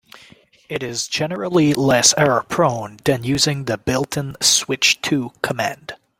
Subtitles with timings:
[0.67, 5.93] It is generally less error-prone than using the built-in "switch to" command.